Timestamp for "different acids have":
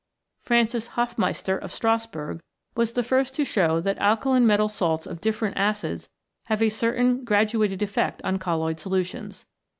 5.21-6.63